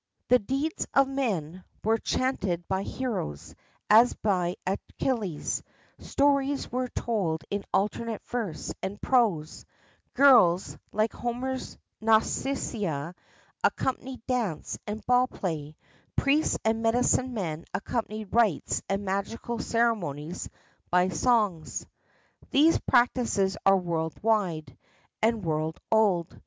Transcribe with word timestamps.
"The 0.29 0.39
deeds 0.39 0.87
of 0.95 1.07
men" 1.07 1.63
were 1.83 1.99
chanted 1.99 2.67
by 2.67 2.81
heroes, 2.81 3.53
as 3.87 4.15
by 4.15 4.55
Achilles; 4.65 5.61
stories 5.99 6.71
were 6.71 6.87
told 6.87 7.43
in 7.51 7.63
alternate 7.71 8.23
verse 8.23 8.73
and 8.81 8.99
prose; 8.99 9.63
girls, 10.15 10.75
like 10.91 11.13
Homer's 11.13 11.77
Nausicaa, 12.01 13.13
accompanied 13.63 14.25
dance 14.25 14.79
and 14.87 15.05
ball 15.05 15.27
play, 15.27 15.75
priests 16.15 16.57
and 16.65 16.81
medicine 16.81 17.35
men 17.35 17.65
accompanied 17.71 18.33
rites 18.33 18.81
and 18.89 19.05
magical 19.05 19.59
ceremonies 19.59 20.49
by 20.89 21.09
songs. 21.09 21.85
These 22.49 22.79
practices 22.87 23.55
are 23.67 23.77
world 23.77 24.17
wide, 24.23 24.75
and 25.21 25.45
world 25.45 25.79
old. 25.91 26.39